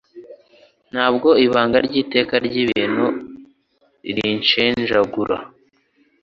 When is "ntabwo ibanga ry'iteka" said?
0.91-2.35